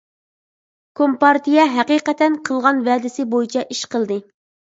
[0.99, 4.21] كومپارتىيە ھەقىقەتەن قىلغان ۋەدىسى بويىچە ئىش قىلدى.